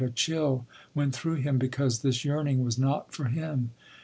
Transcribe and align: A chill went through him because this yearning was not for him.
A 0.03 0.09
chill 0.09 0.65
went 0.95 1.13
through 1.13 1.35
him 1.35 1.59
because 1.59 1.99
this 1.99 2.25
yearning 2.25 2.63
was 2.63 2.79
not 2.79 3.13
for 3.13 3.25
him. 3.25 3.69